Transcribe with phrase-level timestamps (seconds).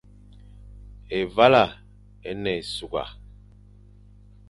[1.19, 1.65] Évala
[2.29, 3.05] é ne ésughga.